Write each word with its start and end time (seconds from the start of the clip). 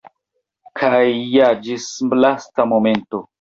Kaj 0.79 1.01
ja 1.33 1.51
ĝis 1.67 1.85
lasta 2.25 2.67
momento! 2.73 3.23